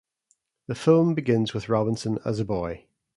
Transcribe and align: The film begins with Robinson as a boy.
The 0.65 0.73
film 0.73 1.13
begins 1.13 1.53
with 1.53 1.69
Robinson 1.69 2.17
as 2.25 2.39
a 2.39 2.43
boy. 2.43 2.85